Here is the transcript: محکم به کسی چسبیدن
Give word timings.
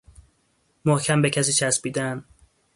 محکم 0.85 1.21
به 1.21 1.29
کسی 1.29 1.53
چسبیدن 1.53 2.25